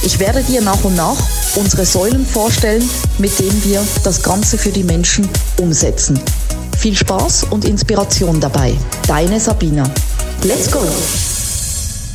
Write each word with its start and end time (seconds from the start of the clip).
Ich 0.00 0.20
werde 0.20 0.42
dir 0.44 0.60
nach 0.62 0.84
und 0.84 0.94
nach 0.94 1.16
unsere 1.56 1.84
Säulen 1.84 2.24
vorstellen, 2.24 2.88
mit 3.18 3.36
denen 3.40 3.64
wir 3.64 3.84
das 4.04 4.22
Ganze 4.22 4.56
für 4.56 4.70
die 4.70 4.84
Menschen 4.84 5.28
umsetzen. 5.60 6.20
Viel 6.78 6.94
Spaß 6.94 7.48
und 7.50 7.64
Inspiration 7.64 8.38
dabei. 8.40 8.74
Deine 9.08 9.40
Sabina. 9.40 9.82
Let's 10.44 10.70
go! 10.70 10.78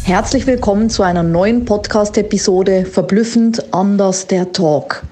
Herzlich 0.04 0.48
willkommen 0.48 0.90
zu 0.90 1.04
einer 1.04 1.24
neuen 1.24 1.66
Podcast-Episode 1.66 2.86
Verblüffend 2.86 3.74
anders 3.74 4.28
der 4.28 4.54
Talk. 4.54 5.04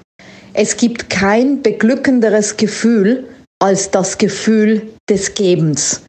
Es 0.54 0.78
gibt 0.78 1.10
kein 1.10 1.60
beglückenderes 1.60 2.56
Gefühl 2.56 3.28
als 3.58 3.90
das 3.90 4.16
Gefühl 4.16 4.90
des 5.10 5.34
Gebens. 5.34 6.02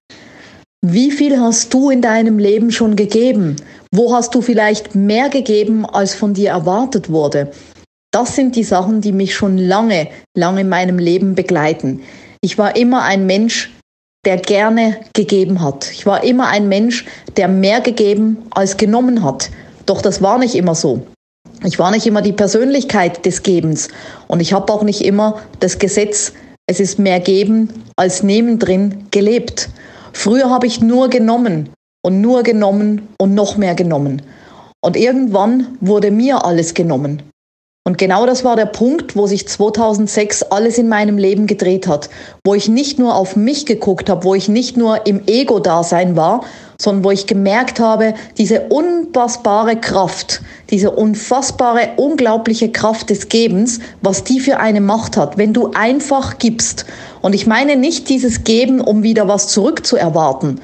Wie 0.81 1.11
viel 1.11 1.39
hast 1.39 1.73
du 1.73 1.89
in 1.89 2.01
deinem 2.01 2.39
Leben 2.39 2.71
schon 2.71 2.95
gegeben? 2.95 3.57
Wo 3.95 4.11
hast 4.11 4.33
du 4.33 4.41
vielleicht 4.41 4.95
mehr 4.95 5.29
gegeben, 5.29 5.85
als 5.85 6.15
von 6.15 6.33
dir 6.33 6.49
erwartet 6.49 7.11
wurde? 7.11 7.51
Das 8.11 8.35
sind 8.35 8.55
die 8.55 8.63
Sachen, 8.63 9.01
die 9.01 9.11
mich 9.11 9.35
schon 9.35 9.59
lange, 9.59 10.07
lange 10.35 10.61
in 10.61 10.69
meinem 10.69 10.97
Leben 10.97 11.35
begleiten. 11.35 12.01
Ich 12.41 12.57
war 12.57 12.75
immer 12.75 13.03
ein 13.03 13.27
Mensch, 13.27 13.71
der 14.25 14.37
gerne 14.37 14.99
gegeben 15.13 15.61
hat. 15.61 15.91
Ich 15.91 16.07
war 16.07 16.23
immer 16.23 16.47
ein 16.47 16.69
Mensch, 16.69 17.05
der 17.37 17.47
mehr 17.47 17.81
gegeben 17.81 18.37
als 18.49 18.77
genommen 18.77 19.23
hat. 19.23 19.51
Doch 19.85 20.01
das 20.01 20.23
war 20.23 20.39
nicht 20.39 20.55
immer 20.55 20.73
so. 20.73 21.05
Ich 21.63 21.77
war 21.77 21.91
nicht 21.91 22.07
immer 22.07 22.23
die 22.23 22.33
Persönlichkeit 22.33 23.23
des 23.27 23.43
Gebens 23.43 23.89
und 24.27 24.39
ich 24.39 24.53
habe 24.53 24.73
auch 24.73 24.81
nicht 24.81 25.01
immer 25.05 25.39
das 25.59 25.77
Gesetz, 25.77 26.33
es 26.65 26.79
ist 26.79 26.97
mehr 26.97 27.19
geben 27.19 27.69
als 27.95 28.23
nehmen 28.23 28.57
drin 28.57 29.05
gelebt. 29.11 29.69
Früher 30.13 30.49
habe 30.49 30.65
ich 30.65 30.81
nur 30.81 31.09
genommen 31.09 31.69
und 32.03 32.21
nur 32.21 32.43
genommen 32.43 33.07
und 33.17 33.33
noch 33.33 33.57
mehr 33.57 33.73
genommen. 33.73 34.21
Und 34.81 34.97
irgendwann 34.97 35.77
wurde 35.81 36.11
mir 36.11 36.45
alles 36.45 36.73
genommen. 36.73 37.23
Und 37.85 37.97
genau 37.97 38.25
das 38.25 38.45
war 38.45 38.55
der 38.55 38.65
Punkt, 38.65 39.17
wo 39.17 39.27
sich 39.27 39.45
2006 39.45 40.43
alles 40.43 40.77
in 40.77 40.87
meinem 40.87 41.17
Leben 41.17 41.47
gedreht 41.47 41.85
hat, 41.85 42.09
wo 42.45 42.53
ich 42.53 42.69
nicht 42.69 42.97
nur 42.97 43.13
auf 43.13 43.35
mich 43.35 43.65
geguckt 43.65 44.09
habe, 44.09 44.23
wo 44.23 44.35
ich 44.35 44.47
nicht 44.47 44.77
nur 44.77 45.05
im 45.05 45.21
Ego-Dasein 45.27 46.15
war, 46.15 46.45
sondern 46.81 47.03
wo 47.03 47.11
ich 47.11 47.27
gemerkt 47.27 47.81
habe, 47.81 48.13
diese 48.37 48.61
unfassbare 48.69 49.75
Kraft, 49.75 50.41
diese 50.69 50.91
unfassbare, 50.91 51.89
unglaubliche 51.97 52.71
Kraft 52.71 53.09
des 53.09 53.27
Gebens, 53.27 53.79
was 54.01 54.23
die 54.23 54.39
für 54.39 54.59
eine 54.59 54.79
Macht 54.79 55.17
hat, 55.17 55.37
wenn 55.37 55.53
du 55.53 55.71
einfach 55.73 56.37
gibst. 56.37 56.85
Und 57.21 57.35
ich 57.35 57.47
meine 57.47 57.75
nicht 57.75 58.07
dieses 58.07 58.45
Geben, 58.45 58.79
um 58.79 59.03
wieder 59.03 59.27
was 59.27 59.49
zurückzuerwarten, 59.49 60.61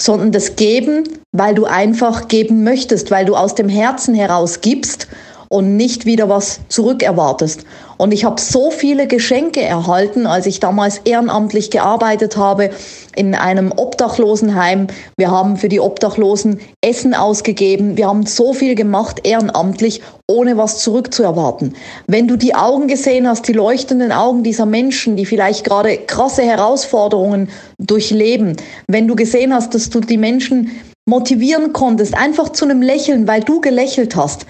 sondern 0.00 0.32
das 0.32 0.56
Geben, 0.56 1.04
weil 1.32 1.54
du 1.54 1.64
einfach 1.64 2.28
geben 2.28 2.62
möchtest, 2.64 3.10
weil 3.10 3.24
du 3.24 3.34
aus 3.34 3.54
dem 3.54 3.68
Herzen 3.68 4.14
heraus 4.14 4.60
gibst 4.60 5.08
und 5.48 5.76
nicht 5.76 6.06
wieder 6.06 6.28
was 6.28 6.60
zurückerwartest. 6.68 7.64
Und 7.96 8.12
ich 8.12 8.24
habe 8.24 8.40
so 8.40 8.70
viele 8.70 9.08
Geschenke 9.08 9.60
erhalten, 9.60 10.26
als 10.26 10.46
ich 10.46 10.60
damals 10.60 10.98
ehrenamtlich 11.04 11.70
gearbeitet 11.70 12.36
habe 12.36 12.70
in 13.16 13.34
einem 13.34 13.72
Obdachlosenheim. 13.74 14.86
Wir 15.16 15.30
haben 15.30 15.56
für 15.56 15.68
die 15.68 15.80
Obdachlosen 15.80 16.60
Essen 16.80 17.14
ausgegeben. 17.14 17.96
Wir 17.96 18.06
haben 18.06 18.24
so 18.24 18.52
viel 18.52 18.76
gemacht 18.76 19.20
ehrenamtlich, 19.24 20.00
ohne 20.28 20.56
was 20.56 20.78
zurückzuerwarten. 20.78 21.74
Wenn 22.06 22.28
du 22.28 22.36
die 22.36 22.54
Augen 22.54 22.86
gesehen 22.86 23.26
hast, 23.26 23.48
die 23.48 23.52
leuchtenden 23.52 24.12
Augen 24.12 24.44
dieser 24.44 24.66
Menschen, 24.66 25.16
die 25.16 25.26
vielleicht 25.26 25.64
gerade 25.64 25.96
krasse 25.96 26.42
Herausforderungen 26.42 27.48
durchleben, 27.78 28.56
wenn 28.86 29.08
du 29.08 29.16
gesehen 29.16 29.52
hast, 29.52 29.74
dass 29.74 29.90
du 29.90 30.00
die 30.00 30.18
Menschen 30.18 30.70
motivieren 31.08 31.72
konntest, 31.72 32.16
einfach 32.16 32.50
zu 32.50 32.66
einem 32.66 32.82
Lächeln, 32.82 33.26
weil 33.26 33.40
du 33.40 33.60
gelächelt 33.60 34.14
hast, 34.14 34.46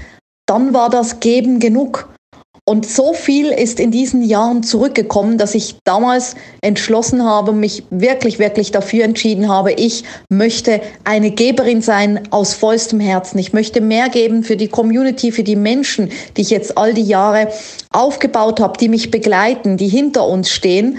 dann 0.48 0.74
war 0.74 0.90
das 0.90 1.20
Geben 1.20 1.60
genug. 1.60 2.08
Und 2.68 2.86
so 2.86 3.14
viel 3.14 3.46
ist 3.46 3.80
in 3.80 3.90
diesen 3.90 4.20
Jahren 4.20 4.62
zurückgekommen, 4.62 5.38
dass 5.38 5.54
ich 5.54 5.76
damals 5.84 6.34
entschlossen 6.60 7.24
habe, 7.24 7.52
mich 7.52 7.84
wirklich, 7.88 8.38
wirklich 8.38 8.72
dafür 8.72 9.04
entschieden 9.04 9.48
habe, 9.48 9.72
ich 9.72 10.04
möchte 10.28 10.82
eine 11.04 11.30
Geberin 11.30 11.80
sein 11.80 12.28
aus 12.30 12.52
vollstem 12.52 13.00
Herzen. 13.00 13.38
Ich 13.38 13.54
möchte 13.54 13.80
mehr 13.80 14.10
geben 14.10 14.42
für 14.42 14.58
die 14.58 14.68
Community, 14.68 15.32
für 15.32 15.44
die 15.44 15.56
Menschen, 15.56 16.10
die 16.36 16.42
ich 16.42 16.50
jetzt 16.50 16.76
all 16.76 16.92
die 16.92 17.04
Jahre 17.04 17.48
aufgebaut 17.90 18.60
habe, 18.60 18.76
die 18.76 18.90
mich 18.90 19.10
begleiten, 19.10 19.78
die 19.78 19.88
hinter 19.88 20.26
uns 20.26 20.50
stehen 20.50 20.98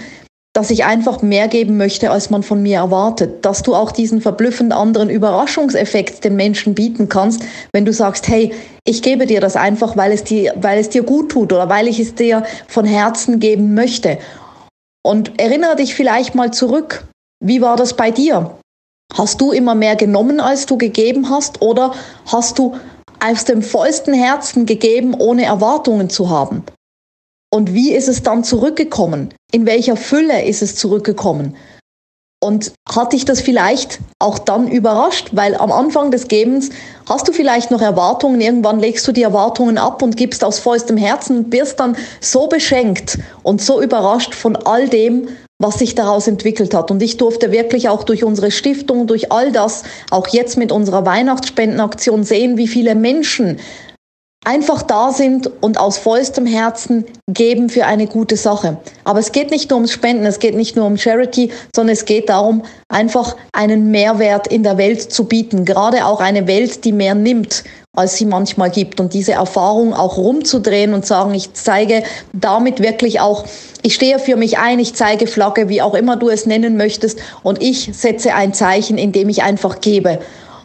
dass 0.60 0.72
ich 0.72 0.84
einfach 0.84 1.22
mehr 1.22 1.48
geben 1.48 1.78
möchte, 1.78 2.12
als 2.12 2.32
man 2.32 2.44
von 2.44 2.62
mir 2.62 2.80
erwartet. 2.80 3.46
Dass 3.46 3.64
du 3.64 3.76
auch 3.76 3.94
diesen 3.94 4.20
verblüffend 4.20 4.74
anderen 4.74 5.10
Überraschungseffekt 5.10 6.26
den 6.26 6.36
Menschen 6.36 6.76
bieten 6.76 7.08
kannst, 7.08 7.44
wenn 7.72 7.86
du 7.86 7.94
sagst, 7.94 8.28
hey, 8.28 8.52
ich 8.84 9.02
gebe 9.02 9.26
dir 9.26 9.40
das 9.40 9.56
einfach, 9.56 9.96
weil 9.96 10.12
es 10.12 10.26
dir, 10.26 10.54
weil 10.58 10.78
es 10.78 10.90
dir 10.90 11.04
gut 11.04 11.32
tut 11.32 11.54
oder 11.54 11.70
weil 11.70 11.88
ich 11.88 11.98
es 12.02 12.14
dir 12.14 12.44
von 12.68 12.84
Herzen 12.84 13.40
geben 13.40 13.74
möchte. 13.74 14.18
Und 15.02 15.40
erinnere 15.40 15.78
dich 15.78 15.96
vielleicht 15.96 16.36
mal 16.36 16.52
zurück. 16.52 17.08
Wie 17.42 17.62
war 17.62 17.78
das 17.78 17.94
bei 17.94 18.12
dir? 18.12 18.60
Hast 19.14 19.40
du 19.40 19.54
immer 19.54 19.76
mehr 19.76 19.96
genommen, 19.96 20.42
als 20.42 20.66
du 20.66 20.78
gegeben 20.78 21.30
hast? 21.30 21.62
Oder 21.62 21.94
hast 22.26 22.60
du 22.60 22.76
aus 23.22 23.46
dem 23.46 23.62
vollsten 23.62 24.14
Herzen 24.14 24.66
gegeben, 24.66 25.14
ohne 25.14 25.46
Erwartungen 25.46 26.10
zu 26.10 26.30
haben? 26.30 26.66
Und 27.50 27.74
wie 27.74 27.94
ist 27.94 28.10
es 28.10 28.24
dann 28.24 28.44
zurückgekommen? 28.44 29.34
In 29.52 29.66
welcher 29.66 29.96
Fülle 29.96 30.46
ist 30.46 30.62
es 30.62 30.76
zurückgekommen? 30.76 31.56
Und 32.42 32.72
hat 32.88 33.14
dich 33.14 33.26
das 33.26 33.42
vielleicht 33.42 34.00
auch 34.20 34.40
dann 34.40 34.70
überrascht? 34.70 35.30
Weil 35.34 35.56
am 35.56 35.72
Anfang 35.72 36.12
des 36.12 36.28
Gebens 36.28 36.70
hast 37.10 37.28
du 37.28 37.34
vielleicht 37.34 37.72
noch 37.72 37.82
Erwartungen, 37.82 38.40
irgendwann 38.40 38.80
legst 38.80 39.08
du 39.08 39.12
die 39.12 39.24
Erwartungen 39.24 39.78
ab 39.78 40.02
und 40.02 40.16
gibst 40.16 40.44
aus 40.44 40.60
vollstem 40.60 40.96
Herzen 40.96 41.38
und 41.38 41.52
wirst 41.52 41.80
dann 41.80 41.98
so 42.22 42.48
beschenkt 42.48 43.18
und 43.44 43.62
so 43.62 43.82
überrascht 43.82 44.36
von 44.36 44.56
all 44.56 44.88
dem, 44.88 45.28
was 45.58 45.80
sich 45.80 45.96
daraus 45.96 46.28
entwickelt 46.28 46.74
hat. 46.74 46.92
Und 46.92 47.02
ich 47.02 47.18
durfte 47.18 47.52
wirklich 47.52 47.90
auch 47.90 48.04
durch 48.04 48.24
unsere 48.24 48.52
Stiftung, 48.52 49.08
durch 49.08 49.32
all 49.32 49.52
das, 49.52 49.84
auch 50.10 50.28
jetzt 50.28 50.58
mit 50.58 50.72
unserer 50.72 51.06
Weihnachtsspendenaktion 51.06 52.24
sehen, 52.24 52.56
wie 52.58 52.68
viele 52.68 52.96
Menschen 52.96 53.60
einfach 54.46 54.84
da 54.84 55.12
sind 55.12 55.52
und 55.62 55.78
aus 55.78 55.98
vollstem 55.98 56.46
Herzen 56.46 57.06
geben 57.28 57.70
für 57.70 57.86
eine 57.86 58.08
gute 58.08 58.38
Sache. 58.38 58.78
Aber 59.04 59.20
es 59.20 59.32
geht 59.32 59.52
nicht 59.52 59.70
nur 59.70 59.78
ums 59.78 59.92
Spenden, 59.92 60.26
es 60.26 60.40
geht 60.40 60.56
nicht 60.56 60.76
nur 60.76 60.86
um 60.86 60.98
Charity, 60.98 61.52
sondern 61.76 61.94
es 61.94 62.06
geht 62.06 62.30
darum, 62.30 62.64
einfach 62.88 63.36
einen 63.52 63.92
Mehrwert 63.92 64.48
in 64.48 64.64
der 64.64 64.78
Welt 64.78 65.02
zu 65.12 65.26
bieten. 65.26 65.66
Gerade 65.66 66.06
auch 66.06 66.22
eine 66.22 66.48
Welt, 66.48 66.86
die 66.86 66.94
mehr 66.94 67.16
nimmt, 67.16 67.66
als 67.94 68.16
sie 68.16 68.26
manchmal 68.26 68.70
gibt. 68.70 69.02
Und 69.02 69.14
diese 69.14 69.34
Erfahrung 69.34 69.94
auch 69.94 70.18
rumzudrehen 70.18 70.94
und 70.94 71.06
sagen, 71.06 71.34
ich 71.34 71.54
zeige 71.54 72.04
damit 72.32 72.82
wirklich 72.82 73.20
auch, 73.20 73.46
ich 73.82 73.94
stehe 73.94 74.20
für 74.20 74.38
mich 74.38 74.58
ein, 74.58 74.80
ich 74.80 74.94
zeige 74.94 75.28
Flagge, 75.28 75.68
wie 75.68 75.82
auch 75.82 75.96
immer 75.96 76.16
du 76.16 76.30
es 76.30 76.46
nennen 76.46 76.78
möchtest, 76.78 77.20
und 77.44 77.62
ich 77.62 77.90
setze 77.94 78.34
ein 78.34 78.54
Zeichen, 78.54 78.98
indem 78.98 79.28
ich 79.28 79.44
einfach 79.44 79.82
gebe 79.82 80.20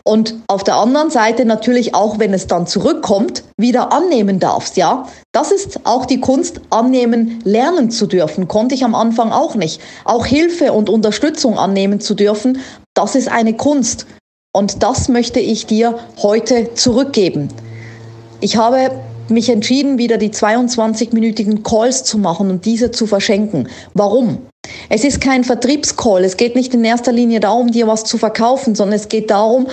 und 0.07 0.35
auf 0.49 0.63
der 0.65 0.77
anderen 0.77 1.11
Seite 1.11 1.47
natürlich 1.47 1.95
auch, 1.95 2.19
wenn 2.19 2.35
es 2.35 2.47
dann 2.47 2.67
zurückkommt, 2.67 3.43
wieder 3.57 3.91
annehmen 3.91 4.39
darfst, 4.39 4.77
ja. 4.77 5.09
Das 5.33 5.51
ist 5.51 5.81
auch 5.85 6.05
die 6.05 6.21
Kunst, 6.21 6.61
annehmen, 6.69 7.41
lernen 7.45 7.91
zu 7.91 8.07
dürfen. 8.07 8.47
Konnte 8.47 8.75
ich 8.75 8.85
am 8.85 8.95
Anfang 8.95 9.33
auch 9.33 9.55
nicht. 9.55 9.81
Auch 10.05 10.27
Hilfe 10.27 10.75
und 10.75 10.91
Unterstützung 10.91 11.59
annehmen 11.59 12.01
zu 12.01 12.15
dürfen, 12.15 12.61
das 12.93 13.15
ist 13.15 13.29
eine 13.29 13.55
Kunst. 13.55 14.07
Und 14.53 14.83
das 14.83 15.09
möchte 15.09 15.41
ich 15.41 15.67
dir 15.67 15.99
heute 16.23 16.75
zurückgeben. 16.75 17.49
Ich 18.41 18.59
habe 18.59 18.91
mich 19.31 19.49
entschieden, 19.49 19.97
wieder 19.97 20.19
die 20.19 20.31
22-minütigen 20.31 21.63
Calls 21.63 22.05
zu 22.05 22.19
machen 22.19 22.51
und 22.51 22.67
diese 22.67 22.91
zu 22.91 23.07
verschenken. 23.07 23.69
Warum? 23.95 24.47
Es 24.89 25.05
ist 25.05 25.21
kein 25.21 25.45
Vertriebscall. 25.45 26.25
Es 26.25 26.37
geht 26.37 26.57
nicht 26.57 26.75
in 26.75 26.85
erster 26.85 27.13
Linie 27.13 27.41
darum, 27.41 27.71
dir 27.71 27.87
was 27.87 28.05
zu 28.05 28.19
verkaufen, 28.19 28.75
sondern 28.75 28.97
es 28.97 29.09
geht 29.09 29.31
darum, 29.31 29.67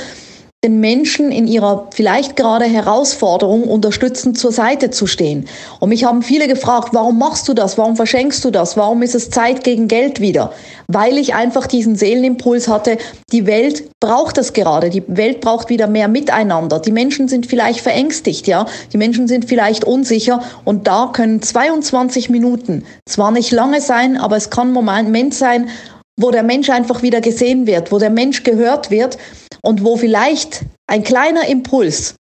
den 0.63 0.79
Menschen 0.79 1.31
in 1.31 1.47
ihrer 1.47 1.87
vielleicht 1.91 2.35
gerade 2.35 2.65
Herausforderung 2.65 3.63
unterstützend 3.63 4.37
zur 4.37 4.51
Seite 4.51 4.91
zu 4.91 5.07
stehen. 5.07 5.47
Und 5.79 5.89
mich 5.89 6.03
haben 6.03 6.21
viele 6.21 6.47
gefragt, 6.47 6.89
warum 6.91 7.17
machst 7.17 7.49
du 7.49 7.55
das? 7.55 7.79
Warum 7.79 7.95
verschenkst 7.95 8.45
du 8.45 8.51
das? 8.51 8.77
Warum 8.77 9.01
ist 9.01 9.15
es 9.15 9.31
Zeit 9.31 9.63
gegen 9.63 9.87
Geld 9.87 10.21
wieder? 10.21 10.53
Weil 10.87 11.17
ich 11.17 11.33
einfach 11.33 11.65
diesen 11.65 11.95
Seelenimpuls 11.95 12.67
hatte, 12.67 12.99
die 13.31 13.47
Welt 13.47 13.89
braucht 13.99 14.37
es 14.37 14.53
gerade. 14.53 14.91
Die 14.91 15.01
Welt 15.07 15.41
braucht 15.41 15.69
wieder 15.69 15.87
mehr 15.87 16.07
Miteinander. 16.07 16.77
Die 16.77 16.91
Menschen 16.91 17.27
sind 17.27 17.47
vielleicht 17.47 17.81
verängstigt, 17.81 18.45
ja. 18.45 18.67
Die 18.93 18.97
Menschen 18.97 19.27
sind 19.27 19.45
vielleicht 19.45 19.83
unsicher 19.83 20.43
und 20.63 20.85
da 20.85 21.09
können 21.11 21.41
22 21.41 22.29
Minuten 22.29 22.85
zwar 23.07 23.31
nicht 23.31 23.51
lange 23.51 23.81
sein, 23.81 24.15
aber 24.15 24.37
es 24.37 24.51
kann 24.51 24.67
ein 24.67 24.73
Moment 24.73 25.33
sein, 25.33 25.69
wo 26.17 26.29
der 26.29 26.43
Mensch 26.43 26.69
einfach 26.69 27.01
wieder 27.01 27.19
gesehen 27.19 27.65
wird, 27.65 27.91
wo 27.91 27.97
der 27.97 28.11
Mensch 28.11 28.43
gehört 28.43 28.91
wird 28.91 29.17
und 29.61 29.83
wo 29.83 29.97
vielleicht 29.97 30.65
ein 30.87 31.03
kleiner 31.03 31.47
Impuls 31.47 32.15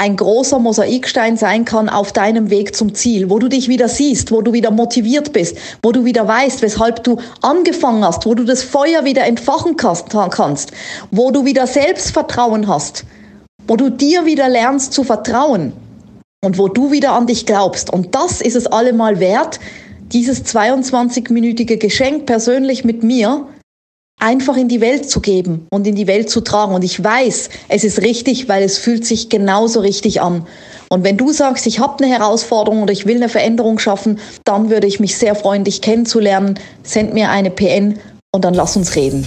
ein 0.00 0.16
großer 0.16 0.60
Mosaikstein 0.60 1.36
sein 1.36 1.64
kann 1.64 1.88
auf 1.88 2.12
deinem 2.12 2.50
Weg 2.50 2.76
zum 2.76 2.94
Ziel, 2.94 3.30
wo 3.30 3.40
du 3.40 3.48
dich 3.48 3.68
wieder 3.68 3.88
siehst, 3.88 4.30
wo 4.30 4.42
du 4.42 4.52
wieder 4.52 4.70
motiviert 4.70 5.32
bist, 5.32 5.58
wo 5.82 5.90
du 5.90 6.04
wieder 6.04 6.26
weißt, 6.26 6.62
weshalb 6.62 7.02
du 7.02 7.18
angefangen 7.42 8.04
hast, 8.04 8.24
wo 8.24 8.34
du 8.34 8.44
das 8.44 8.62
Feuer 8.62 9.04
wieder 9.04 9.24
entfachen 9.24 9.76
kannst, 9.76 10.70
wo 11.10 11.32
du 11.32 11.44
wieder 11.44 11.66
Selbstvertrauen 11.66 12.68
hast, 12.68 13.04
wo 13.66 13.74
du 13.74 13.90
dir 13.90 14.24
wieder 14.24 14.48
lernst 14.48 14.92
zu 14.92 15.02
vertrauen 15.02 15.72
und 16.44 16.58
wo 16.58 16.68
du 16.68 16.92
wieder 16.92 17.12
an 17.14 17.26
dich 17.26 17.44
glaubst. 17.44 17.92
Und 17.92 18.14
das 18.14 18.40
ist 18.40 18.54
es 18.54 18.68
allemal 18.68 19.18
wert, 19.18 19.58
dieses 20.12 20.44
22-minütige 20.44 21.76
Geschenk 21.76 22.26
persönlich 22.26 22.84
mit 22.84 23.02
mir 23.02 23.48
einfach 24.18 24.56
in 24.56 24.68
die 24.68 24.80
Welt 24.80 25.08
zu 25.08 25.20
geben 25.20 25.66
und 25.70 25.86
in 25.86 25.94
die 25.94 26.06
Welt 26.06 26.30
zu 26.30 26.40
tragen. 26.40 26.74
Und 26.74 26.84
ich 26.84 27.02
weiß, 27.02 27.50
es 27.68 27.84
ist 27.84 28.02
richtig, 28.02 28.48
weil 28.48 28.62
es 28.62 28.78
fühlt 28.78 29.06
sich 29.06 29.28
genauso 29.28 29.80
richtig 29.80 30.20
an. 30.20 30.46
Und 30.90 31.04
wenn 31.04 31.16
du 31.16 31.32
sagst, 31.32 31.66
ich 31.66 31.80
habe 31.80 32.02
eine 32.02 32.12
Herausforderung 32.12 32.82
oder 32.82 32.92
ich 32.92 33.06
will 33.06 33.16
eine 33.16 33.28
Veränderung 33.28 33.78
schaffen, 33.78 34.18
dann 34.44 34.70
würde 34.70 34.86
ich 34.86 35.00
mich 35.00 35.18
sehr 35.18 35.34
freuen, 35.34 35.64
dich 35.64 35.82
kennenzulernen. 35.82 36.58
Send 36.82 37.14
mir 37.14 37.30
eine 37.30 37.50
PN 37.50 37.98
und 38.32 38.44
dann 38.44 38.54
lass 38.54 38.76
uns 38.76 38.96
reden. 38.96 39.26